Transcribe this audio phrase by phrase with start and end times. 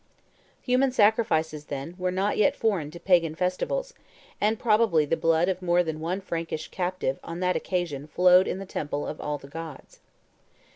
[0.63, 3.93] Human sacrifices, then, were not yet foreign to Pagan festivals,
[4.41, 8.57] and probably the blood of more than one Frankish captive on that occasion flowed in
[8.57, 9.99] the temple of all the gods.